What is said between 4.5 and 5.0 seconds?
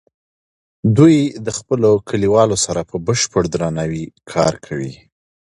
کوي.